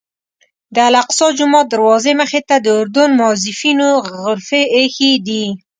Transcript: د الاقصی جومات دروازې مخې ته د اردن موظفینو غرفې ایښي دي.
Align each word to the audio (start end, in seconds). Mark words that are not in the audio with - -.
د 0.73 0.75
الاقصی 0.87 1.27
جومات 1.37 1.65
دروازې 1.69 2.11
مخې 2.21 2.41
ته 2.49 2.55
د 2.65 2.67
اردن 2.79 3.09
موظفینو 3.19 3.89
غرفې 4.23 4.61
ایښي 4.75 5.11
دي. 5.27 5.45